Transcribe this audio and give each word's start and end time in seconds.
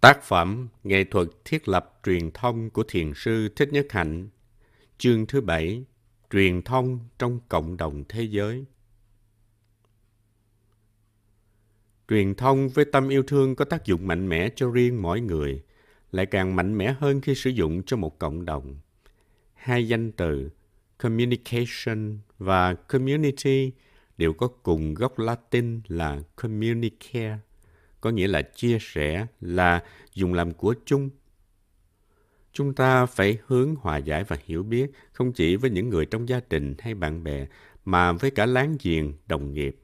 Tác 0.00 0.22
phẩm 0.22 0.68
Nghệ 0.84 1.04
thuật 1.04 1.28
thiết 1.44 1.68
lập 1.68 2.00
truyền 2.04 2.30
thông 2.30 2.70
của 2.70 2.82
Thiền 2.88 3.12
sư 3.14 3.48
Thích 3.56 3.68
Nhất 3.72 3.86
Hạnh 3.90 4.28
Chương 4.98 5.26
thứ 5.26 5.40
bảy 5.40 5.84
Truyền 6.30 6.62
thông 6.62 6.98
trong 7.18 7.40
cộng 7.48 7.76
đồng 7.76 8.04
thế 8.08 8.22
giới 8.22 8.64
Truyền 12.08 12.34
thông 12.34 12.68
với 12.68 12.84
tâm 12.84 13.08
yêu 13.08 13.22
thương 13.22 13.56
có 13.56 13.64
tác 13.64 13.84
dụng 13.84 14.06
mạnh 14.06 14.28
mẽ 14.28 14.48
cho 14.56 14.70
riêng 14.70 15.02
mỗi 15.02 15.20
người, 15.20 15.62
lại 16.12 16.26
càng 16.26 16.56
mạnh 16.56 16.78
mẽ 16.78 16.94
hơn 16.98 17.20
khi 17.20 17.34
sử 17.34 17.50
dụng 17.50 17.82
cho 17.86 17.96
một 17.96 18.18
cộng 18.18 18.44
đồng. 18.44 18.76
Hai 19.54 19.88
danh 19.88 20.12
từ 20.12 20.50
communication 20.98 22.18
và 22.38 22.74
community 22.74 23.72
đều 24.18 24.32
có 24.32 24.48
cùng 24.48 24.94
gốc 24.94 25.18
Latin 25.18 25.80
là 25.88 26.20
communicare 26.36 27.38
có 28.00 28.10
nghĩa 28.10 28.26
là 28.26 28.42
chia 28.42 28.78
sẻ, 28.80 29.26
là 29.40 29.82
dùng 30.14 30.34
làm 30.34 30.54
của 30.54 30.74
chung. 30.86 31.10
Chúng 32.52 32.74
ta 32.74 33.06
phải 33.06 33.38
hướng 33.46 33.74
hòa 33.74 33.96
giải 33.96 34.24
và 34.24 34.36
hiểu 34.44 34.62
biết 34.62 34.90
không 35.12 35.32
chỉ 35.32 35.56
với 35.56 35.70
những 35.70 35.88
người 35.88 36.06
trong 36.06 36.28
gia 36.28 36.40
đình 36.50 36.74
hay 36.78 36.94
bạn 36.94 37.24
bè, 37.24 37.46
mà 37.84 38.12
với 38.12 38.30
cả 38.30 38.46
láng 38.46 38.76
giềng, 38.82 39.12
đồng 39.26 39.54
nghiệp. 39.54 39.76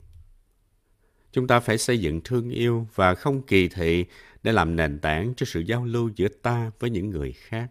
Chúng 1.32 1.46
ta 1.46 1.60
phải 1.60 1.78
xây 1.78 2.00
dựng 2.00 2.20
thương 2.24 2.50
yêu 2.50 2.86
và 2.94 3.14
không 3.14 3.42
kỳ 3.42 3.68
thị 3.68 4.04
để 4.42 4.52
làm 4.52 4.76
nền 4.76 4.98
tảng 4.98 5.34
cho 5.36 5.46
sự 5.46 5.60
giao 5.60 5.84
lưu 5.84 6.10
giữa 6.16 6.28
ta 6.28 6.70
với 6.78 6.90
những 6.90 7.10
người 7.10 7.32
khác. 7.32 7.70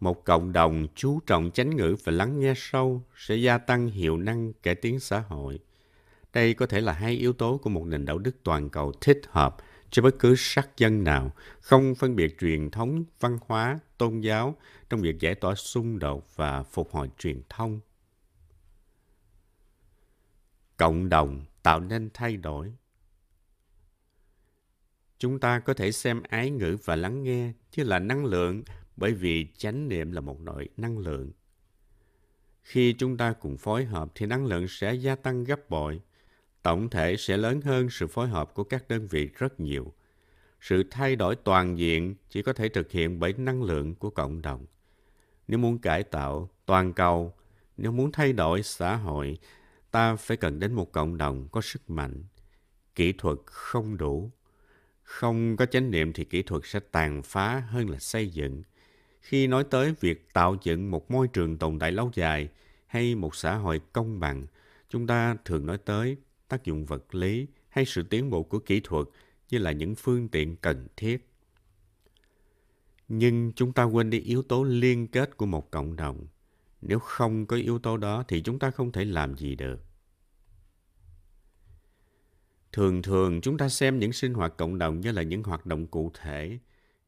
Một 0.00 0.24
cộng 0.24 0.52
đồng 0.52 0.86
chú 0.94 1.20
trọng 1.26 1.50
chánh 1.50 1.76
ngữ 1.76 1.96
và 2.04 2.12
lắng 2.12 2.40
nghe 2.40 2.52
sâu 2.56 3.02
sẽ 3.16 3.36
gia 3.36 3.58
tăng 3.58 3.86
hiệu 3.86 4.16
năng 4.16 4.52
cải 4.52 4.74
tiến 4.74 5.00
xã 5.00 5.18
hội. 5.18 5.58
Đây 6.32 6.54
có 6.54 6.66
thể 6.66 6.80
là 6.80 6.92
hai 6.92 7.12
yếu 7.12 7.32
tố 7.32 7.58
của 7.58 7.70
một 7.70 7.86
nền 7.86 8.04
đạo 8.04 8.18
đức 8.18 8.36
toàn 8.44 8.68
cầu 8.70 8.92
thích 9.00 9.20
hợp 9.28 9.56
cho 9.90 10.02
bất 10.02 10.18
cứ 10.18 10.34
sắc 10.38 10.68
dân 10.76 11.04
nào, 11.04 11.32
không 11.60 11.94
phân 11.94 12.16
biệt 12.16 12.38
truyền 12.40 12.70
thống, 12.70 13.04
văn 13.20 13.38
hóa, 13.46 13.78
tôn 13.98 14.20
giáo 14.20 14.56
trong 14.90 15.00
việc 15.00 15.20
giải 15.20 15.34
tỏa 15.34 15.54
xung 15.54 15.98
đột 15.98 16.36
và 16.36 16.62
phục 16.62 16.90
hồi 16.92 17.10
truyền 17.18 17.42
thông. 17.48 17.80
Cộng 20.76 21.08
đồng 21.08 21.44
tạo 21.62 21.80
nên 21.80 22.10
thay 22.14 22.36
đổi. 22.36 22.72
Chúng 25.18 25.40
ta 25.40 25.60
có 25.60 25.74
thể 25.74 25.92
xem 25.92 26.22
ái 26.22 26.50
ngữ 26.50 26.76
và 26.84 26.96
lắng 26.96 27.22
nghe 27.22 27.52
như 27.76 27.84
là 27.84 27.98
năng 27.98 28.24
lượng 28.24 28.62
bởi 28.96 29.12
vì 29.12 29.46
chánh 29.56 29.88
niệm 29.88 30.12
là 30.12 30.20
một 30.20 30.42
loại 30.42 30.68
năng 30.76 30.98
lượng. 30.98 31.32
Khi 32.62 32.92
chúng 32.92 33.16
ta 33.16 33.32
cùng 33.32 33.56
phối 33.56 33.84
hợp 33.84 34.08
thì 34.14 34.26
năng 34.26 34.46
lượng 34.46 34.68
sẽ 34.68 34.94
gia 34.94 35.14
tăng 35.14 35.44
gấp 35.44 35.70
bội 35.70 36.00
tổng 36.68 36.90
thể 36.90 37.16
sẽ 37.16 37.36
lớn 37.36 37.60
hơn 37.60 37.90
sự 37.90 38.06
phối 38.06 38.28
hợp 38.28 38.54
của 38.54 38.64
các 38.64 38.88
đơn 38.88 39.06
vị 39.06 39.30
rất 39.38 39.60
nhiều. 39.60 39.92
Sự 40.60 40.82
thay 40.90 41.16
đổi 41.16 41.36
toàn 41.36 41.78
diện 41.78 42.14
chỉ 42.30 42.42
có 42.42 42.52
thể 42.52 42.68
thực 42.68 42.90
hiện 42.90 43.20
bởi 43.20 43.32
năng 43.32 43.62
lượng 43.62 43.94
của 43.94 44.10
cộng 44.10 44.42
đồng. 44.42 44.66
Nếu 45.48 45.58
muốn 45.58 45.78
cải 45.78 46.02
tạo 46.02 46.50
toàn 46.66 46.92
cầu, 46.92 47.34
nếu 47.76 47.92
muốn 47.92 48.12
thay 48.12 48.32
đổi 48.32 48.62
xã 48.62 48.96
hội, 48.96 49.38
ta 49.90 50.16
phải 50.16 50.36
cần 50.36 50.60
đến 50.60 50.72
một 50.72 50.92
cộng 50.92 51.18
đồng 51.18 51.48
có 51.48 51.60
sức 51.60 51.90
mạnh. 51.90 52.24
Kỹ 52.94 53.12
thuật 53.12 53.38
không 53.44 53.96
đủ. 53.96 54.30
Không 55.02 55.56
có 55.56 55.66
chánh 55.66 55.90
niệm 55.90 56.12
thì 56.12 56.24
kỹ 56.24 56.42
thuật 56.42 56.62
sẽ 56.64 56.80
tàn 56.80 57.22
phá 57.22 57.62
hơn 57.68 57.90
là 57.90 57.98
xây 57.98 58.28
dựng. 58.28 58.62
Khi 59.20 59.46
nói 59.46 59.64
tới 59.64 59.94
việc 60.00 60.32
tạo 60.32 60.56
dựng 60.62 60.90
một 60.90 61.10
môi 61.10 61.28
trường 61.28 61.58
tồn 61.58 61.78
tại 61.78 61.92
lâu 61.92 62.10
dài 62.14 62.48
hay 62.86 63.14
một 63.14 63.34
xã 63.36 63.54
hội 63.54 63.80
công 63.92 64.20
bằng, 64.20 64.46
chúng 64.88 65.06
ta 65.06 65.36
thường 65.44 65.66
nói 65.66 65.78
tới 65.78 66.16
tác 66.48 66.64
dụng 66.64 66.86
vật 66.86 67.14
lý 67.14 67.46
hay 67.68 67.84
sự 67.84 68.02
tiến 68.02 68.30
bộ 68.30 68.42
của 68.42 68.58
kỹ 68.58 68.80
thuật 68.84 69.06
như 69.50 69.58
là 69.58 69.72
những 69.72 69.94
phương 69.94 70.28
tiện 70.28 70.56
cần 70.56 70.86
thiết. 70.96 71.28
Nhưng 73.08 73.52
chúng 73.52 73.72
ta 73.72 73.84
quên 73.84 74.10
đi 74.10 74.20
yếu 74.20 74.42
tố 74.42 74.64
liên 74.64 75.06
kết 75.06 75.36
của 75.36 75.46
một 75.46 75.70
cộng 75.70 75.96
đồng. 75.96 76.26
Nếu 76.82 76.98
không 76.98 77.46
có 77.46 77.56
yếu 77.56 77.78
tố 77.78 77.96
đó 77.96 78.24
thì 78.28 78.42
chúng 78.42 78.58
ta 78.58 78.70
không 78.70 78.92
thể 78.92 79.04
làm 79.04 79.36
gì 79.36 79.54
được. 79.54 79.80
Thường 82.72 83.02
thường 83.02 83.40
chúng 83.40 83.58
ta 83.58 83.68
xem 83.68 83.98
những 83.98 84.12
sinh 84.12 84.34
hoạt 84.34 84.56
cộng 84.56 84.78
đồng 84.78 85.00
như 85.00 85.12
là 85.12 85.22
những 85.22 85.42
hoạt 85.42 85.66
động 85.66 85.86
cụ 85.86 86.12
thể, 86.14 86.58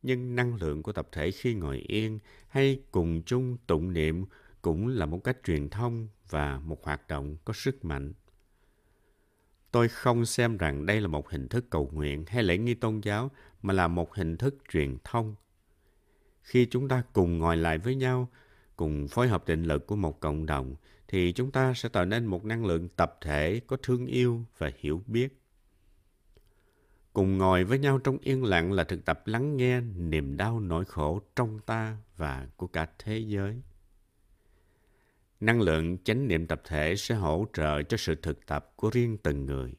nhưng 0.03 0.37
năng 0.37 0.55
lượng 0.55 0.83
của 0.83 0.93
tập 0.93 1.09
thể 1.13 1.31
khi 1.31 1.55
ngồi 1.55 1.79
yên 1.79 2.19
hay 2.49 2.81
cùng 2.91 3.23
chung 3.27 3.57
tụng 3.67 3.93
niệm 3.93 4.25
cũng 4.63 4.89
là 4.89 5.07
một 5.07 5.25
cách 5.25 5.37
truyền 5.45 5.69
thông 5.69 6.09
và 6.31 6.59
một 6.59 6.85
hoạt 6.85 7.09
động 7.09 7.37
có 7.45 7.53
sức 7.53 7.85
mạnh. 7.85 8.13
Tôi 9.73 9.89
không 9.89 10.27
xem 10.27 10.57
rằng 10.57 10.87
đây 10.87 11.01
là 11.01 11.09
một 11.09 11.31
hình 11.31 11.49
thức 11.49 11.71
cầu 11.71 11.91
nguyện 11.93 12.25
hay 12.27 12.43
lễ 12.43 12.59
nghi 12.59 12.75
tôn 12.75 13.01
giáo, 13.01 13.31
mà 13.63 13.75
là 13.75 13.89
một 13.89 14.15
hình 14.15 14.37
thức 14.37 14.57
truyền 14.73 14.97
thông. 15.05 15.35
Khi 16.43 16.67
chúng 16.71 16.89
ta 16.89 17.03
cùng 17.13 17.39
ngồi 17.39 17.57
lại 17.57 17.79
với 17.79 17.95
nhau, 17.95 18.29
cùng 18.77 19.09
phối 19.09 19.29
hợp 19.29 19.49
định 19.49 19.65
lực 19.65 19.87
của 19.87 19.97
một 19.97 20.21
cộng 20.21 20.47
đồng, 20.47 20.75
thì 21.09 21.33
chúng 21.33 21.51
ta 21.51 21.75
sẽ 21.75 21.89
tạo 21.89 22.05
nên 22.05 22.27
một 22.27 22.45
năng 22.45 22.65
lượng 22.65 22.89
tập 22.89 23.19
thể 23.21 23.61
có 23.67 23.77
thương 23.83 24.07
yêu 24.07 24.45
và 24.59 24.71
hiểu 24.79 25.03
biết. 25.07 25.37
Cùng 27.13 27.39
ngồi 27.39 27.65
với 27.65 27.79
nhau 27.79 27.99
trong 27.99 28.19
yên 28.19 28.45
lặng 28.45 28.73
là 28.73 28.85
thực 28.85 29.05
tập 29.05 29.23
lắng 29.27 29.57
nghe 29.57 29.81
niềm 29.81 30.37
đau 30.37 30.61
nỗi 30.61 30.85
khổ 30.85 31.21
trong 31.37 31.59
ta 31.67 31.97
và 32.17 32.47
của 32.57 32.67
cả 32.67 32.87
thế 32.99 33.19
giới. 33.19 33.63
Năng 35.41 35.61
lượng 35.61 35.99
chánh 36.05 36.29
niệm 36.29 36.47
tập 36.47 36.63
thể 36.65 36.97
sẽ 36.97 37.15
hỗ 37.15 37.47
trợ 37.53 37.83
cho 37.83 37.97
sự 37.97 38.15
thực 38.15 38.47
tập 38.47 38.73
của 38.77 38.91
riêng 38.91 39.19
từng 39.23 39.47
người. 39.47 39.75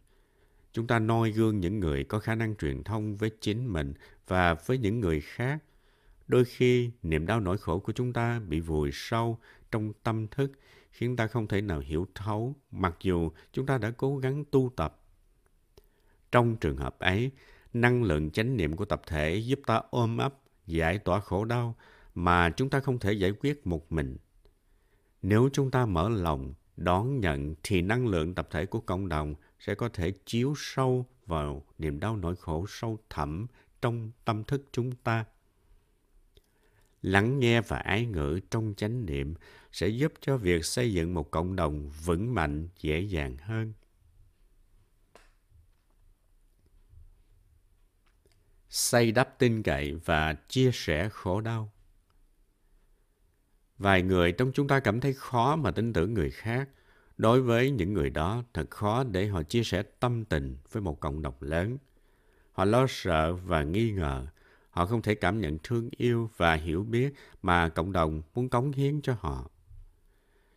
Chúng 0.74 0.88
ta 0.88 1.00
noi 1.00 1.32
gương 1.32 1.60
những 1.60 1.80
người 1.80 2.04
có 2.04 2.20
khả 2.20 2.36
năng 2.36 2.56
truyền 2.56 2.84
thông 2.84 3.18
với 3.18 3.32
chính 3.42 3.74
mình 3.74 3.94
và 4.28 4.54
với 4.54 4.78
những 4.78 5.00
người 5.00 5.22
khác. 5.22 5.64
Đôi 6.28 6.46
khi, 6.46 6.92
niềm 7.04 7.26
đau 7.26 7.40
nỗi 7.40 7.58
khổ 7.58 7.80
của 7.80 7.94
chúng 7.94 8.14
ta 8.14 8.40
bị 8.40 8.60
vùi 8.60 8.90
sâu 8.94 9.40
trong 9.72 9.94
tâm 10.04 10.28
thức, 10.28 10.52
khiến 10.92 11.16
ta 11.16 11.28
không 11.28 11.48
thể 11.48 11.62
nào 11.62 11.80
hiểu 11.80 12.08
thấu, 12.16 12.56
mặc 12.72 12.96
dù 13.02 13.32
chúng 13.52 13.66
ta 13.66 13.78
đã 13.78 13.92
cố 13.98 14.18
gắng 14.18 14.44
tu 14.52 14.72
tập. 14.76 15.02
Trong 16.32 16.56
trường 16.56 16.78
hợp 16.78 17.00
ấy, 17.00 17.32
năng 17.74 18.04
lượng 18.04 18.32
chánh 18.32 18.58
niệm 18.58 18.76
của 18.76 18.86
tập 18.86 19.02
thể 19.08 19.36
giúp 19.36 19.60
ta 19.66 19.82
ôm 19.90 20.18
ấp, 20.18 20.34
giải 20.66 20.98
tỏa 20.98 21.20
khổ 21.20 21.46
đau 21.46 21.76
mà 22.16 22.50
chúng 22.50 22.70
ta 22.70 22.80
không 22.80 23.00
thể 23.00 23.14
giải 23.14 23.32
quyết 23.40 23.68
một 23.68 23.92
mình. 23.92 24.18
Nếu 25.22 25.50
chúng 25.54 25.72
ta 25.72 25.86
mở 25.86 26.10
lòng, 26.10 26.54
đón 26.78 27.20
nhận 27.20 27.56
thì 27.64 27.82
năng 27.82 28.08
lượng 28.08 28.36
tập 28.36 28.48
thể 28.52 28.66
của 28.66 28.80
cộng 28.80 29.10
đồng 29.10 29.36
sẽ 29.60 29.76
có 29.76 29.90
thể 29.90 30.14
chiếu 30.26 30.54
sâu 30.58 31.06
vào 31.26 31.66
niềm 31.78 32.00
đau 32.00 32.18
nỗi 32.18 32.36
khổ 32.36 32.66
sâu 32.70 33.00
thẳm 33.10 33.48
trong 33.82 34.12
tâm 34.26 34.44
thức 34.44 34.64
chúng 34.72 34.92
ta. 34.92 35.26
Lắng 37.02 37.40
nghe 37.40 37.62
và 37.62 37.78
ái 37.78 38.06
ngữ 38.06 38.40
trong 38.50 38.74
chánh 38.78 39.06
niệm 39.06 39.34
sẽ 39.72 39.88
giúp 39.88 40.14
cho 40.22 40.38
việc 40.38 40.66
xây 40.66 40.94
dựng 40.94 41.14
một 41.14 41.32
cộng 41.32 41.56
đồng 41.56 41.90
vững 41.90 42.34
mạnh 42.34 42.68
dễ 42.82 43.00
dàng 43.00 43.38
hơn. 43.38 43.74
Xây 48.70 49.12
đắp 49.12 49.40
tin 49.40 49.64
cậy 49.64 49.96
và 50.06 50.34
chia 50.34 50.72
sẻ 50.74 51.10
khổ 51.12 51.42
đau. 51.42 51.72
Vài 53.82 54.02
người 54.02 54.32
trong 54.32 54.52
chúng 54.52 54.68
ta 54.68 54.80
cảm 54.80 55.00
thấy 55.00 55.14
khó 55.14 55.56
mà 55.56 55.72
tin 55.72 55.94
tưởng 55.94 56.14
người 56.14 56.30
khác. 56.30 56.70
Đối 57.18 57.42
với 57.42 57.72
những 57.72 57.94
người 57.94 58.10
đó, 58.10 58.44
thật 58.54 58.70
khó 58.70 59.04
để 59.04 59.28
họ 59.28 59.44
chia 59.44 59.64
sẻ 59.64 59.84
tâm 60.00 60.26
tình 60.26 60.58
với 60.72 60.82
một 60.82 61.00
cộng 61.00 61.22
đồng 61.22 61.34
lớn. 61.40 61.78
Họ 62.52 62.66
lo 62.66 62.86
sợ 62.90 63.34
và 63.34 63.64
nghi 63.64 63.92
ngờ. 63.92 64.28
Họ 64.70 64.86
không 64.86 65.02
thể 65.02 65.16
cảm 65.16 65.42
nhận 65.42 65.58
thương 65.64 65.90
yêu 65.98 66.30
và 66.38 66.54
hiểu 66.54 66.84
biết 66.84 67.14
mà 67.42 67.70
cộng 67.70 67.92
đồng 67.92 68.22
muốn 68.36 68.50
cống 68.50 68.72
hiến 68.72 69.02
cho 69.02 69.16
họ. 69.20 69.50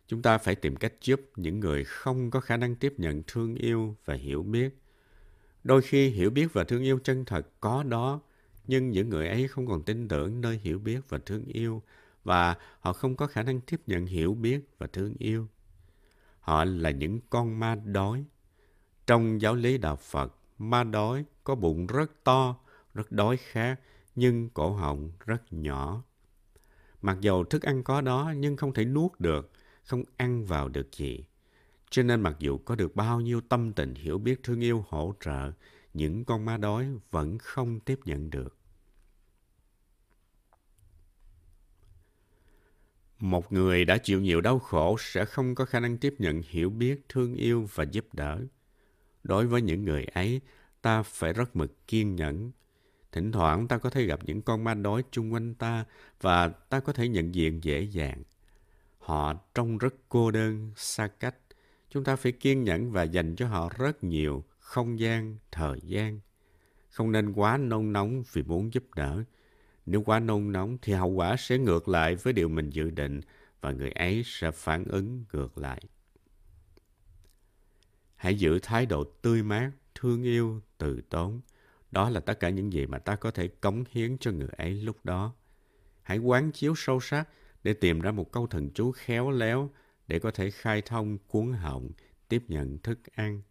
Chúng 0.07 0.21
ta 0.21 0.37
phải 0.37 0.55
tìm 0.55 0.75
cách 0.75 0.93
giúp 1.01 1.21
những 1.35 1.59
người 1.59 1.83
không 1.83 2.31
có 2.31 2.39
khả 2.39 2.57
năng 2.57 2.75
tiếp 2.75 2.93
nhận 2.97 3.23
thương 3.27 3.55
yêu 3.55 3.95
và 4.05 4.13
hiểu 4.13 4.43
biết. 4.43 4.77
Đôi 5.63 5.81
khi 5.81 6.09
hiểu 6.09 6.29
biết 6.29 6.53
và 6.53 6.63
thương 6.63 6.83
yêu 6.83 6.99
chân 7.03 7.25
thật 7.25 7.47
có 7.59 7.83
đó, 7.83 8.19
nhưng 8.67 8.89
những 8.89 9.09
người 9.09 9.27
ấy 9.27 9.47
không 9.47 9.67
còn 9.67 9.83
tin 9.83 10.07
tưởng 10.07 10.41
nơi 10.41 10.59
hiểu 10.63 10.79
biết 10.79 10.99
và 11.09 11.17
thương 11.25 11.45
yêu 11.45 11.81
và 12.25 12.55
họ 12.79 12.93
không 12.93 13.15
có 13.15 13.27
khả 13.27 13.43
năng 13.43 13.61
tiếp 13.61 13.81
nhận 13.87 14.05
hiểu 14.05 14.33
biết 14.33 14.69
và 14.77 14.87
thương 14.87 15.13
yêu. 15.19 15.47
Họ 16.39 16.65
là 16.65 16.91
những 16.91 17.19
con 17.29 17.59
ma 17.59 17.75
đói. 17.75 18.25
Trong 19.07 19.41
giáo 19.41 19.55
lý 19.55 19.77
đạo 19.77 19.95
Phật, 19.95 20.35
ma 20.57 20.83
đói 20.83 21.25
có 21.43 21.55
bụng 21.55 21.87
rất 21.87 22.23
to, 22.23 22.55
rất 22.93 23.11
đói 23.11 23.37
khát, 23.37 23.79
nhưng 24.15 24.49
cổ 24.49 24.73
họng 24.73 25.11
rất 25.25 25.53
nhỏ. 25.53 26.03
Mặc 27.01 27.17
dầu 27.21 27.43
thức 27.43 27.61
ăn 27.61 27.83
có 27.83 28.01
đó 28.01 28.33
nhưng 28.37 28.57
không 28.57 28.73
thể 28.73 28.85
nuốt 28.85 29.19
được, 29.19 29.51
không 29.83 30.03
ăn 30.17 30.45
vào 30.45 30.69
được 30.69 30.91
gì. 30.91 31.25
Cho 31.89 32.03
nên 32.03 32.21
mặc 32.21 32.35
dù 32.39 32.57
có 32.57 32.75
được 32.75 32.95
bao 32.95 33.21
nhiêu 33.21 33.41
tâm 33.41 33.73
tình 33.73 33.95
hiểu 33.95 34.17
biết 34.17 34.43
thương 34.43 34.63
yêu 34.63 34.85
hỗ 34.89 35.13
trợ, 35.25 35.51
những 35.93 36.25
con 36.25 36.45
ma 36.45 36.57
đói 36.57 36.87
vẫn 37.11 37.37
không 37.37 37.79
tiếp 37.79 37.99
nhận 38.05 38.29
được. 38.29 38.54
Một 43.25 43.51
người 43.51 43.85
đã 43.85 43.97
chịu 43.97 44.21
nhiều 44.21 44.41
đau 44.41 44.59
khổ 44.59 44.97
sẽ 44.99 45.25
không 45.25 45.55
có 45.55 45.65
khả 45.65 45.79
năng 45.79 45.97
tiếp 45.97 46.15
nhận 46.17 46.41
hiểu 46.49 46.69
biết, 46.69 47.01
thương 47.09 47.35
yêu 47.35 47.69
và 47.73 47.83
giúp 47.83 48.05
đỡ. 48.13 48.39
Đối 49.23 49.47
với 49.47 49.61
những 49.61 49.85
người 49.85 50.05
ấy, 50.05 50.41
ta 50.81 51.03
phải 51.03 51.33
rất 51.33 51.55
mực 51.55 51.87
kiên 51.87 52.15
nhẫn. 52.15 52.51
Thỉnh 53.11 53.31
thoảng 53.31 53.67
ta 53.67 53.77
có 53.77 53.89
thể 53.89 54.05
gặp 54.05 54.19
những 54.23 54.41
con 54.41 54.63
ma 54.63 54.73
đói 54.73 55.03
chung 55.11 55.33
quanh 55.33 55.53
ta 55.53 55.85
và 56.21 56.47
ta 56.47 56.79
có 56.79 56.93
thể 56.93 57.07
nhận 57.07 57.35
diện 57.35 57.63
dễ 57.63 57.81
dàng. 57.81 58.23
Họ 58.99 59.33
trông 59.55 59.77
rất 59.77 59.95
cô 60.09 60.31
đơn, 60.31 60.71
xa 60.75 61.07
cách. 61.07 61.35
Chúng 61.89 62.03
ta 62.03 62.15
phải 62.15 62.31
kiên 62.31 62.63
nhẫn 62.63 62.91
và 62.91 63.03
dành 63.03 63.35
cho 63.35 63.47
họ 63.47 63.69
rất 63.77 64.03
nhiều 64.03 64.43
không 64.59 64.99
gian, 64.99 65.37
thời 65.51 65.79
gian. 65.83 66.19
Không 66.89 67.11
nên 67.11 67.33
quá 67.33 67.57
nôn 67.57 67.93
nóng 67.93 68.23
vì 68.33 68.43
muốn 68.43 68.73
giúp 68.73 68.83
đỡ. 68.95 69.23
Nếu 69.85 70.01
quá 70.01 70.19
nôn 70.19 70.51
nóng 70.51 70.77
thì 70.81 70.93
hậu 70.93 71.09
quả 71.09 71.35
sẽ 71.37 71.57
ngược 71.57 71.87
lại 71.87 72.15
với 72.15 72.33
điều 72.33 72.49
mình 72.49 72.69
dự 72.69 72.89
định 72.89 73.21
và 73.61 73.71
người 73.71 73.91
ấy 73.91 74.21
sẽ 74.25 74.51
phản 74.51 74.85
ứng 74.85 75.25
ngược 75.33 75.57
lại. 75.57 75.81
Hãy 78.15 78.35
giữ 78.35 78.59
thái 78.59 78.85
độ 78.85 79.03
tươi 79.03 79.43
mát, 79.43 79.71
thương 79.95 80.23
yêu, 80.23 80.61
từ 80.77 81.01
tốn. 81.09 81.41
Đó 81.91 82.09
là 82.09 82.19
tất 82.19 82.39
cả 82.39 82.49
những 82.49 82.73
gì 82.73 82.85
mà 82.85 82.97
ta 82.97 83.15
có 83.15 83.31
thể 83.31 83.47
cống 83.47 83.83
hiến 83.91 84.17
cho 84.17 84.31
người 84.31 84.49
ấy 84.57 84.81
lúc 84.81 85.05
đó. 85.05 85.33
Hãy 86.01 86.17
quán 86.17 86.51
chiếu 86.51 86.73
sâu 86.77 86.99
sắc 86.99 87.29
để 87.63 87.73
tìm 87.73 88.01
ra 88.01 88.11
một 88.11 88.31
câu 88.31 88.47
thần 88.47 88.69
chú 88.73 88.91
khéo 88.91 89.31
léo 89.31 89.69
để 90.07 90.19
có 90.19 90.31
thể 90.31 90.51
khai 90.51 90.81
thông 90.81 91.17
cuốn 91.17 91.53
họng, 91.53 91.89
tiếp 92.29 92.43
nhận 92.47 92.77
thức 92.77 92.99
ăn. 93.15 93.41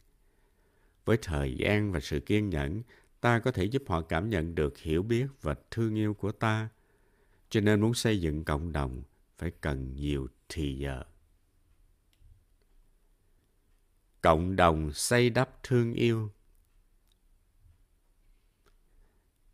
Với 1.05 1.17
thời 1.23 1.55
gian 1.55 1.93
và 1.93 2.01
sự 2.01 2.21
kiên 2.21 2.51
nhẫn, 2.51 2.83
ta 3.25 3.39
có 3.39 3.51
thể 3.51 3.65
giúp 3.65 3.83
họ 3.89 4.01
cảm 4.01 4.31
nhận 4.31 4.55
được 4.55 4.79
hiểu 4.79 5.03
biết 5.03 5.27
và 5.43 5.55
thương 5.71 5.95
yêu 5.95 6.15
của 6.15 6.33
ta. 6.33 6.69
Cho 7.51 7.61
nên 7.61 7.81
muốn 7.81 7.95
xây 7.95 8.21
dựng 8.21 8.45
cộng 8.45 8.73
đồng 8.73 9.03
phải 9.39 9.51
cần 9.61 9.95
nhiều 9.95 10.29
thì 10.49 10.79
giờ. 10.79 11.03
Cộng 14.21 14.57
đồng 14.57 14.93
xây 14.93 15.31
đắp 15.31 15.63
thương 15.63 15.93
yêu 15.95 16.31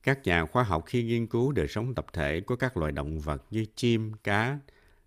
Các 0.03 0.21
nhà 0.25 0.47
khoa 0.47 0.63
học 0.63 0.85
khi 0.87 1.03
nghiên 1.03 1.27
cứu 1.27 1.53
đời 1.53 1.69
sống 1.69 1.95
tập 1.95 2.07
thể 2.13 2.41
của 2.41 2.57
các 2.57 2.77
loài 2.77 2.93
động 2.93 3.21
vật 3.21 3.43
như 3.51 3.67
chim, 3.77 4.13
cá 4.25 4.59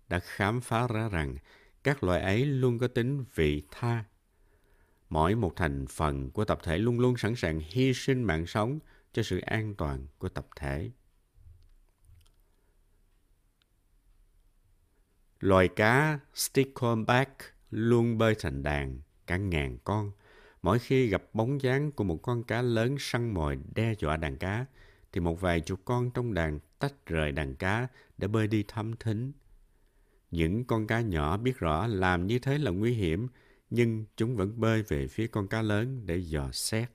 đã 0.08 0.18
khám 0.18 0.60
phá 0.60 0.86
ra 0.86 1.08
rằng 1.08 1.36
các 1.82 2.04
loài 2.04 2.20
ấy 2.20 2.46
luôn 2.46 2.78
có 2.78 2.88
tính 2.88 3.24
vị 3.34 3.62
tha. 3.70 4.04
Mỗi 5.14 5.34
một 5.34 5.56
thành 5.56 5.86
phần 5.86 6.30
của 6.30 6.44
tập 6.44 6.58
thể 6.62 6.78
luôn 6.78 7.00
luôn 7.00 7.16
sẵn 7.16 7.36
sàng 7.36 7.60
hy 7.66 7.94
sinh 7.94 8.22
mạng 8.22 8.46
sống 8.46 8.78
cho 9.12 9.22
sự 9.22 9.38
an 9.38 9.74
toàn 9.74 10.06
của 10.18 10.28
tập 10.28 10.46
thể. 10.56 10.90
Loài 15.40 15.68
cá 15.68 16.18
stickleback 16.34 17.30
luôn 17.70 18.18
bơi 18.18 18.34
thành 18.38 18.62
đàn, 18.62 19.00
cả 19.26 19.36
ngàn 19.36 19.78
con. 19.84 20.12
Mỗi 20.62 20.78
khi 20.78 21.08
gặp 21.08 21.22
bóng 21.32 21.62
dáng 21.62 21.92
của 21.92 22.04
một 22.04 22.22
con 22.22 22.44
cá 22.44 22.62
lớn 22.62 22.96
săn 22.98 23.34
mồi 23.34 23.58
đe 23.74 23.94
dọa 23.98 24.16
đàn 24.16 24.36
cá, 24.36 24.66
thì 25.12 25.20
một 25.20 25.40
vài 25.40 25.60
chục 25.60 25.80
con 25.84 26.10
trong 26.10 26.34
đàn 26.34 26.58
tách 26.78 27.06
rời 27.06 27.32
đàn 27.32 27.54
cá 27.54 27.88
để 28.18 28.28
bơi 28.28 28.46
đi 28.46 28.64
thăm 28.68 28.96
thính. 28.96 29.32
Những 30.30 30.64
con 30.64 30.86
cá 30.86 31.00
nhỏ 31.00 31.36
biết 31.36 31.58
rõ 31.58 31.86
làm 31.86 32.26
như 32.26 32.38
thế 32.38 32.58
là 32.58 32.70
nguy 32.70 32.92
hiểm, 32.92 33.28
nhưng 33.74 34.04
chúng 34.16 34.36
vẫn 34.36 34.60
bơi 34.60 34.82
về 34.82 35.06
phía 35.08 35.26
con 35.26 35.48
cá 35.48 35.62
lớn 35.62 36.02
để 36.06 36.16
dò 36.16 36.50
xét. 36.52 36.88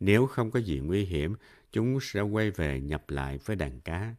Nếu 0.00 0.26
không 0.26 0.50
có 0.50 0.60
gì 0.60 0.78
nguy 0.78 1.04
hiểm, 1.04 1.34
chúng 1.72 1.98
sẽ 2.00 2.20
quay 2.20 2.50
về 2.50 2.80
nhập 2.80 3.10
lại 3.10 3.38
với 3.44 3.56
đàn 3.56 3.80
cá. 3.80 4.14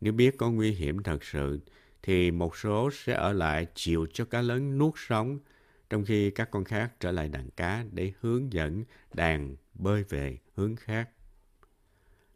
Nếu 0.00 0.12
biết 0.12 0.36
có 0.38 0.50
nguy 0.50 0.70
hiểm 0.70 1.02
thật 1.02 1.24
sự, 1.24 1.60
thì 2.02 2.30
một 2.30 2.56
số 2.56 2.90
sẽ 2.92 3.14
ở 3.14 3.32
lại 3.32 3.66
chịu 3.74 4.06
cho 4.12 4.24
cá 4.24 4.42
lớn 4.42 4.78
nuốt 4.78 4.94
sống, 4.96 5.38
trong 5.90 6.04
khi 6.04 6.30
các 6.30 6.50
con 6.50 6.64
khác 6.64 6.92
trở 7.00 7.12
lại 7.12 7.28
đàn 7.28 7.50
cá 7.50 7.84
để 7.92 8.12
hướng 8.20 8.52
dẫn 8.52 8.84
đàn 9.14 9.56
bơi 9.74 10.02
về 10.02 10.38
hướng 10.54 10.76
khác. 10.76 11.08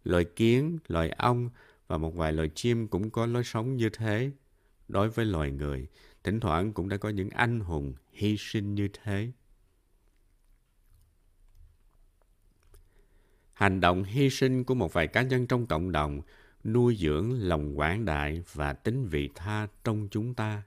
Loài 0.05 0.25
kiến, 0.25 0.79
loài 0.89 1.11
ong 1.11 1.51
và 1.87 1.99
một 1.99 2.15
vài 2.15 2.33
loài 2.33 2.51
chim 2.55 2.89
cũng 2.89 3.11
có 3.11 3.27
lối 3.27 3.45
sống 3.45 3.77
như 3.77 3.89
thế. 3.89 4.31
Đối 4.89 5.11
với 5.11 5.25
loài 5.25 5.51
người, 5.51 5.87
thỉnh 6.25 6.41
thoảng 6.41 6.73
cũng 6.73 6.89
đã 6.89 6.97
có 6.97 7.09
những 7.09 7.31
anh 7.31 7.61
hùng 7.61 7.95
hy 8.13 8.37
sinh 8.39 8.75
như 8.75 8.89
thế. 9.03 9.33
Hành 13.53 13.81
động 13.81 14.05
hy 14.05 14.31
sinh 14.31 14.65
của 14.65 14.75
một 14.75 14.93
vài 14.93 15.07
cá 15.07 15.23
nhân 15.23 15.47
trong 15.47 15.67
cộng 15.67 15.93
đồng 15.93 16.21
nuôi 16.65 16.97
dưỡng 16.97 17.49
lòng 17.49 17.79
quảng 17.79 18.05
đại 18.05 18.43
và 18.53 18.73
tính 18.73 19.07
vị 19.07 19.31
tha 19.35 19.69
trong 19.85 20.09
chúng 20.11 20.35
ta. 20.35 20.63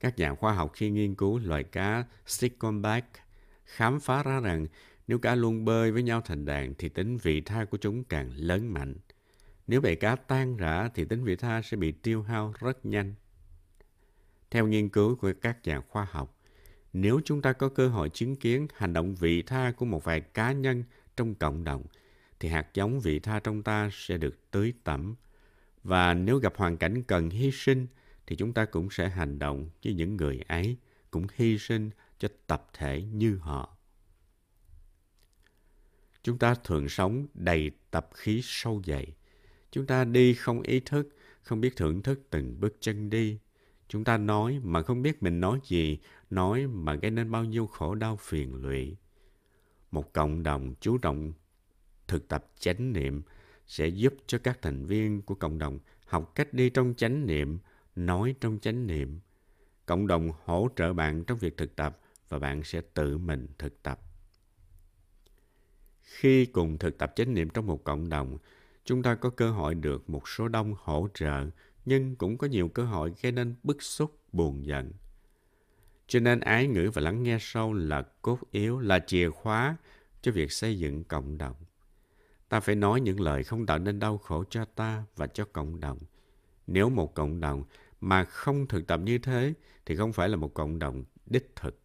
Các 0.00 0.18
nhà 0.18 0.34
khoa 0.34 0.52
học 0.52 0.70
khi 0.74 0.90
nghiên 0.90 1.14
cứu 1.14 1.38
loài 1.38 1.64
cá 1.64 2.04
stickleback 2.26 3.06
khám 3.64 4.00
phá 4.00 4.22
ra 4.22 4.40
rằng 4.40 4.66
nếu 5.08 5.18
cá 5.18 5.34
luôn 5.34 5.64
bơi 5.64 5.92
với 5.92 6.02
nhau 6.02 6.20
thành 6.24 6.44
đàn 6.44 6.74
thì 6.74 6.88
tính 6.88 7.16
vị 7.16 7.40
tha 7.40 7.64
của 7.64 7.78
chúng 7.80 8.04
càng 8.04 8.30
lớn 8.36 8.72
mạnh. 8.72 8.96
Nếu 9.66 9.80
bầy 9.80 9.96
cá 9.96 10.16
tan 10.16 10.56
rã 10.56 10.88
thì 10.94 11.04
tính 11.04 11.24
vị 11.24 11.36
tha 11.36 11.62
sẽ 11.62 11.76
bị 11.76 11.92
tiêu 11.92 12.22
hao 12.22 12.54
rất 12.58 12.86
nhanh. 12.86 13.14
Theo 14.50 14.66
nghiên 14.66 14.88
cứu 14.88 15.16
của 15.16 15.32
các 15.40 15.58
nhà 15.64 15.80
khoa 15.80 16.06
học, 16.10 16.38
nếu 16.92 17.20
chúng 17.24 17.42
ta 17.42 17.52
có 17.52 17.68
cơ 17.68 17.88
hội 17.88 18.08
chứng 18.08 18.36
kiến 18.36 18.66
hành 18.74 18.92
động 18.92 19.14
vị 19.14 19.42
tha 19.42 19.72
của 19.76 19.86
một 19.86 20.04
vài 20.04 20.20
cá 20.20 20.52
nhân 20.52 20.84
trong 21.16 21.34
cộng 21.34 21.64
đồng, 21.64 21.82
thì 22.40 22.48
hạt 22.48 22.74
giống 22.74 23.00
vị 23.00 23.18
tha 23.18 23.40
trong 23.40 23.62
ta 23.62 23.90
sẽ 23.92 24.18
được 24.18 24.50
tưới 24.50 24.72
tẩm. 24.84 25.14
Và 25.82 26.14
nếu 26.14 26.38
gặp 26.38 26.56
hoàn 26.56 26.76
cảnh 26.76 27.02
cần 27.02 27.30
hy 27.30 27.50
sinh, 27.52 27.86
thì 28.26 28.36
chúng 28.36 28.52
ta 28.52 28.64
cũng 28.64 28.90
sẽ 28.90 29.08
hành 29.08 29.38
động 29.38 29.70
với 29.84 29.94
những 29.94 30.16
người 30.16 30.40
ấy, 30.48 30.76
cũng 31.10 31.26
hy 31.34 31.58
sinh 31.58 31.90
cho 32.18 32.28
tập 32.46 32.68
thể 32.72 33.02
như 33.02 33.36
họ. 33.36 33.76
Chúng 36.22 36.38
ta 36.38 36.54
thường 36.54 36.88
sống 36.88 37.26
đầy 37.34 37.70
tập 37.90 38.10
khí 38.14 38.40
sâu 38.44 38.82
dày. 38.86 39.06
Chúng 39.70 39.86
ta 39.86 40.04
đi 40.04 40.34
không 40.34 40.62
ý 40.62 40.80
thức, 40.80 41.08
không 41.42 41.60
biết 41.60 41.76
thưởng 41.76 42.02
thức 42.02 42.20
từng 42.30 42.60
bước 42.60 42.76
chân 42.80 43.10
đi. 43.10 43.38
Chúng 43.90 44.04
ta 44.04 44.18
nói 44.18 44.60
mà 44.62 44.82
không 44.82 45.02
biết 45.02 45.22
mình 45.22 45.40
nói 45.40 45.60
gì, 45.64 45.98
nói 46.30 46.66
mà 46.66 46.94
gây 46.94 47.10
nên 47.10 47.30
bao 47.30 47.44
nhiêu 47.44 47.66
khổ 47.66 47.94
đau 47.94 48.16
phiền 48.16 48.54
lụy. 48.54 48.96
Một 49.90 50.12
cộng 50.12 50.42
đồng 50.42 50.74
chú 50.80 50.98
trọng 50.98 51.32
thực 52.08 52.28
tập 52.28 52.46
chánh 52.58 52.92
niệm 52.92 53.22
sẽ 53.66 53.88
giúp 53.88 54.14
cho 54.26 54.38
các 54.38 54.62
thành 54.62 54.84
viên 54.84 55.22
của 55.22 55.34
cộng 55.34 55.58
đồng 55.58 55.78
học 56.06 56.32
cách 56.34 56.54
đi 56.54 56.70
trong 56.70 56.94
chánh 56.96 57.26
niệm, 57.26 57.58
nói 57.96 58.34
trong 58.40 58.58
chánh 58.58 58.86
niệm. 58.86 59.20
Cộng 59.86 60.06
đồng 60.06 60.32
hỗ 60.44 60.68
trợ 60.76 60.92
bạn 60.92 61.24
trong 61.24 61.38
việc 61.38 61.56
thực 61.56 61.76
tập 61.76 61.98
và 62.28 62.38
bạn 62.38 62.64
sẽ 62.64 62.80
tự 62.94 63.18
mình 63.18 63.46
thực 63.58 63.82
tập. 63.82 64.00
Khi 66.02 66.46
cùng 66.46 66.78
thực 66.78 66.98
tập 66.98 67.12
chánh 67.16 67.34
niệm 67.34 67.50
trong 67.50 67.66
một 67.66 67.84
cộng 67.84 68.08
đồng, 68.08 68.38
chúng 68.84 69.02
ta 69.02 69.14
có 69.14 69.30
cơ 69.30 69.50
hội 69.50 69.74
được 69.74 70.10
một 70.10 70.28
số 70.28 70.48
đông 70.48 70.74
hỗ 70.78 71.08
trợ, 71.14 71.46
nhưng 71.84 72.16
cũng 72.16 72.38
có 72.38 72.46
nhiều 72.46 72.68
cơ 72.68 72.84
hội 72.84 73.12
gây 73.22 73.32
nên 73.32 73.54
bức 73.62 73.82
xúc, 73.82 74.18
buồn 74.32 74.66
giận. 74.66 74.92
Cho 76.06 76.20
nên 76.20 76.40
ái 76.40 76.66
ngữ 76.66 76.90
và 76.94 77.02
lắng 77.02 77.22
nghe 77.22 77.36
sâu 77.40 77.72
là 77.72 78.02
cốt 78.22 78.38
yếu, 78.50 78.80
là 78.80 78.98
chìa 79.06 79.30
khóa 79.30 79.76
cho 80.22 80.32
việc 80.32 80.52
xây 80.52 80.78
dựng 80.78 81.04
cộng 81.04 81.38
đồng. 81.38 81.56
Ta 82.48 82.60
phải 82.60 82.74
nói 82.74 83.00
những 83.00 83.20
lời 83.20 83.44
không 83.44 83.66
tạo 83.66 83.78
nên 83.78 83.98
đau 83.98 84.18
khổ 84.18 84.44
cho 84.50 84.64
ta 84.64 85.04
và 85.16 85.26
cho 85.26 85.44
cộng 85.44 85.80
đồng. 85.80 85.98
Nếu 86.66 86.90
một 86.90 87.14
cộng 87.14 87.40
đồng 87.40 87.64
mà 88.00 88.24
không 88.24 88.66
thực 88.66 88.86
tập 88.86 89.00
như 89.00 89.18
thế 89.18 89.54
thì 89.86 89.96
không 89.96 90.12
phải 90.12 90.28
là 90.28 90.36
một 90.36 90.54
cộng 90.54 90.78
đồng 90.78 91.04
đích 91.26 91.56
thực. 91.56 91.80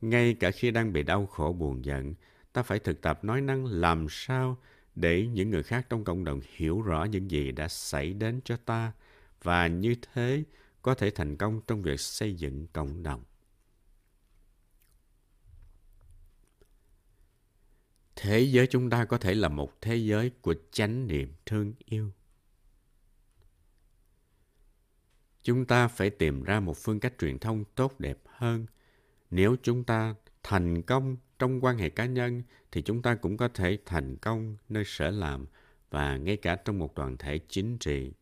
Ngay 0.00 0.34
cả 0.34 0.50
khi 0.50 0.70
đang 0.70 0.92
bị 0.92 1.02
đau 1.02 1.26
khổ 1.26 1.52
buồn 1.52 1.84
giận, 1.84 2.14
ta 2.52 2.62
phải 2.62 2.78
thực 2.78 3.02
tập 3.02 3.24
nói 3.24 3.40
năng 3.40 3.66
làm 3.66 4.06
sao 4.10 4.58
để 4.94 5.26
những 5.26 5.50
người 5.50 5.62
khác 5.62 5.86
trong 5.88 6.04
cộng 6.04 6.24
đồng 6.24 6.40
hiểu 6.56 6.82
rõ 6.82 7.04
những 7.04 7.30
gì 7.30 7.52
đã 7.52 7.68
xảy 7.68 8.12
đến 8.12 8.40
cho 8.44 8.56
ta 8.56 8.92
và 9.42 9.66
như 9.66 9.94
thế 10.12 10.44
có 10.82 10.94
thể 10.94 11.10
thành 11.10 11.36
công 11.36 11.60
trong 11.66 11.82
việc 11.82 12.00
xây 12.00 12.34
dựng 12.34 12.66
cộng 12.72 13.02
đồng. 13.02 13.24
Thế 18.16 18.40
giới 18.40 18.66
chúng 18.66 18.90
ta 18.90 19.04
có 19.04 19.18
thể 19.18 19.34
là 19.34 19.48
một 19.48 19.80
thế 19.80 19.96
giới 19.96 20.30
của 20.30 20.54
chánh 20.72 21.06
niệm 21.06 21.32
thương 21.46 21.72
yêu. 21.84 22.10
Chúng 25.42 25.66
ta 25.66 25.88
phải 25.88 26.10
tìm 26.10 26.42
ra 26.42 26.60
một 26.60 26.76
phương 26.76 27.00
cách 27.00 27.14
truyền 27.18 27.38
thông 27.38 27.64
tốt 27.74 28.00
đẹp 28.00 28.18
hơn. 28.26 28.66
Nếu 29.30 29.56
chúng 29.62 29.84
ta 29.84 30.14
thành 30.42 30.82
công 30.82 31.16
trong 31.38 31.64
quan 31.64 31.78
hệ 31.78 31.88
cá 31.88 32.06
nhân 32.06 32.42
thì 32.72 32.82
chúng 32.82 33.02
ta 33.02 33.14
cũng 33.14 33.36
có 33.36 33.48
thể 33.48 33.78
thành 33.86 34.16
công 34.16 34.56
nơi 34.68 34.84
sở 34.86 35.10
làm 35.10 35.46
và 35.90 36.16
ngay 36.16 36.36
cả 36.36 36.56
trong 36.56 36.78
một 36.78 36.94
đoàn 36.94 37.16
thể 37.16 37.38
chính 37.48 37.78
trị. 37.78 38.12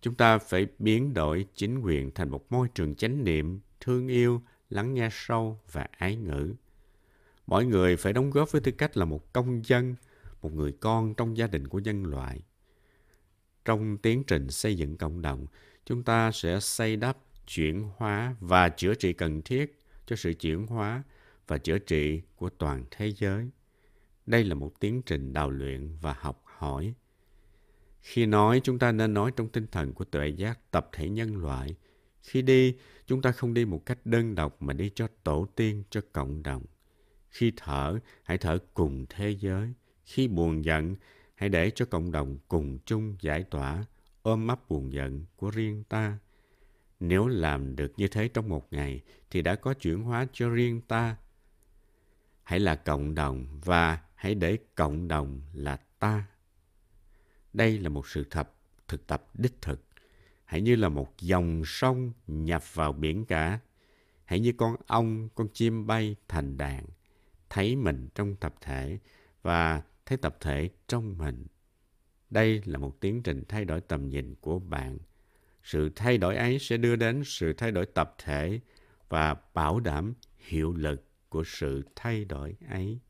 Chúng 0.00 0.14
ta 0.14 0.38
phải 0.38 0.66
biến 0.78 1.14
đổi 1.14 1.46
chính 1.54 1.78
quyền 1.80 2.10
thành 2.10 2.28
một 2.28 2.52
môi 2.52 2.68
trường 2.74 2.94
chánh 2.94 3.24
niệm, 3.24 3.60
thương 3.80 4.08
yêu, 4.08 4.42
lắng 4.70 4.94
nghe 4.94 5.08
sâu 5.12 5.60
và 5.72 5.86
ái 5.98 6.16
ngữ. 6.16 6.54
Mỗi 7.46 7.64
người 7.64 7.96
phải 7.96 8.12
đóng 8.12 8.30
góp 8.30 8.52
với 8.52 8.60
tư 8.60 8.72
cách 8.72 8.96
là 8.96 9.04
một 9.04 9.32
công 9.32 9.66
dân, 9.66 9.94
một 10.42 10.52
người 10.52 10.72
con 10.72 11.14
trong 11.14 11.36
gia 11.36 11.46
đình 11.46 11.68
của 11.68 11.78
nhân 11.78 12.04
loại. 12.04 12.40
Trong 13.64 13.96
tiến 13.98 14.24
trình 14.26 14.50
xây 14.50 14.76
dựng 14.76 14.96
cộng 14.96 15.22
đồng, 15.22 15.46
chúng 15.84 16.02
ta 16.02 16.30
sẽ 16.32 16.60
xây 16.60 16.96
đắp, 16.96 17.18
chuyển 17.46 17.88
hóa 17.96 18.36
và 18.40 18.68
chữa 18.68 18.94
trị 18.94 19.12
cần 19.12 19.42
thiết 19.42 19.78
cho 20.06 20.16
sự 20.16 20.32
chuyển 20.32 20.66
hóa 20.66 21.02
và 21.52 21.58
chữa 21.58 21.78
trị 21.78 22.22
của 22.36 22.50
toàn 22.50 22.84
thế 22.90 23.12
giới. 23.16 23.50
Đây 24.26 24.44
là 24.44 24.54
một 24.54 24.80
tiến 24.80 25.02
trình 25.06 25.32
đào 25.32 25.50
luyện 25.50 25.96
và 26.00 26.16
học 26.18 26.42
hỏi. 26.44 26.94
Khi 28.00 28.26
nói, 28.26 28.60
chúng 28.64 28.78
ta 28.78 28.92
nên 28.92 29.14
nói 29.14 29.32
trong 29.36 29.48
tinh 29.48 29.66
thần 29.72 29.92
của 29.92 30.04
tuệ 30.04 30.28
giác 30.28 30.70
tập 30.70 30.88
thể 30.92 31.08
nhân 31.08 31.36
loại. 31.36 31.74
Khi 32.22 32.42
đi, 32.42 32.76
chúng 33.06 33.22
ta 33.22 33.32
không 33.32 33.54
đi 33.54 33.64
một 33.64 33.86
cách 33.86 33.98
đơn 34.04 34.34
độc 34.34 34.62
mà 34.62 34.72
đi 34.72 34.90
cho 34.94 35.08
tổ 35.24 35.46
tiên, 35.56 35.82
cho 35.90 36.00
cộng 36.12 36.42
đồng. 36.42 36.62
Khi 37.28 37.52
thở, 37.56 37.98
hãy 38.22 38.38
thở 38.38 38.58
cùng 38.74 39.06
thế 39.08 39.30
giới. 39.30 39.72
Khi 40.04 40.28
buồn 40.28 40.64
giận, 40.64 40.96
hãy 41.34 41.48
để 41.48 41.70
cho 41.74 41.84
cộng 41.84 42.12
đồng 42.12 42.38
cùng 42.48 42.78
chung 42.84 43.16
giải 43.20 43.42
tỏa, 43.42 43.84
ôm 44.22 44.48
ấp 44.48 44.68
buồn 44.68 44.92
giận 44.92 45.24
của 45.36 45.50
riêng 45.50 45.84
ta. 45.88 46.18
Nếu 47.00 47.26
làm 47.26 47.76
được 47.76 47.92
như 47.96 48.08
thế 48.08 48.28
trong 48.28 48.48
một 48.48 48.72
ngày, 48.72 49.00
thì 49.30 49.42
đã 49.42 49.54
có 49.54 49.74
chuyển 49.74 50.02
hóa 50.02 50.26
cho 50.32 50.48
riêng 50.48 50.80
ta. 50.80 51.16
Hãy 52.42 52.60
là 52.60 52.74
cộng 52.74 53.14
đồng 53.14 53.46
và 53.64 54.00
hãy 54.14 54.34
để 54.34 54.58
cộng 54.74 55.08
đồng 55.08 55.40
là 55.52 55.76
ta. 55.98 56.26
Đây 57.52 57.78
là 57.78 57.88
một 57.88 58.08
sự 58.08 58.24
thật, 58.30 58.50
thực 58.88 59.06
tập 59.06 59.30
đích 59.34 59.62
thực. 59.62 59.84
Hãy 60.44 60.60
như 60.60 60.76
là 60.76 60.88
một 60.88 61.20
dòng 61.20 61.62
sông 61.66 62.12
nhập 62.26 62.74
vào 62.74 62.92
biển 62.92 63.24
cả. 63.24 63.58
Hãy 64.24 64.40
như 64.40 64.52
con 64.56 64.76
ong, 64.86 65.28
con 65.34 65.48
chim 65.52 65.86
bay 65.86 66.16
thành 66.28 66.56
đàn. 66.56 66.84
Thấy 67.50 67.76
mình 67.76 68.08
trong 68.14 68.36
tập 68.36 68.54
thể 68.60 68.98
và 69.42 69.82
thấy 70.06 70.18
tập 70.18 70.36
thể 70.40 70.70
trong 70.88 71.18
mình. 71.18 71.46
Đây 72.30 72.62
là 72.64 72.78
một 72.78 73.00
tiến 73.00 73.22
trình 73.22 73.44
thay 73.48 73.64
đổi 73.64 73.80
tầm 73.80 74.08
nhìn 74.08 74.34
của 74.40 74.58
bạn. 74.58 74.98
Sự 75.62 75.90
thay 75.96 76.18
đổi 76.18 76.36
ấy 76.36 76.58
sẽ 76.58 76.76
đưa 76.76 76.96
đến 76.96 77.22
sự 77.24 77.52
thay 77.52 77.70
đổi 77.70 77.86
tập 77.86 78.14
thể 78.18 78.60
và 79.08 79.36
bảo 79.54 79.80
đảm 79.80 80.14
hiệu 80.38 80.72
lực 80.72 81.11
của 81.32 81.44
sự 81.46 81.82
thay 81.96 82.24
đổi 82.24 82.56
ấy. 82.68 83.00